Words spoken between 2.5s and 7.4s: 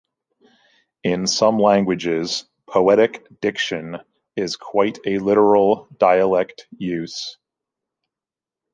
"poetic diction" is quite a literal dialect use.